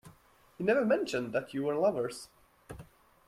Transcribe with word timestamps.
He 0.57 0.63
never 0.63 0.83
mentioned 0.83 1.31
that 1.33 1.53
you 1.53 1.61
were 1.61 1.75
lovers. 1.75 2.29